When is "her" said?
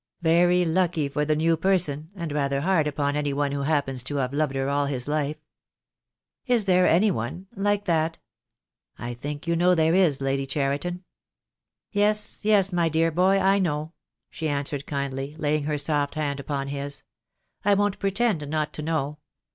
4.55-4.67, 15.65-15.77